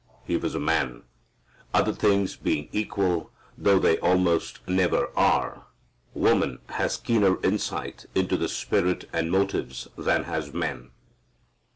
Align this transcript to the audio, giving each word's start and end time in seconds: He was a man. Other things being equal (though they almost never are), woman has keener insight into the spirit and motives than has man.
He 0.25 0.35
was 0.35 0.55
a 0.55 0.59
man. 0.59 1.03
Other 1.75 1.93
things 1.93 2.35
being 2.35 2.69
equal 2.71 3.29
(though 3.55 3.77
they 3.77 3.99
almost 3.99 4.67
never 4.67 5.15
are), 5.15 5.67
woman 6.15 6.57
has 6.69 6.97
keener 6.97 7.39
insight 7.43 8.07
into 8.15 8.35
the 8.35 8.49
spirit 8.49 9.07
and 9.13 9.29
motives 9.29 9.87
than 9.99 10.23
has 10.23 10.55
man. 10.55 10.89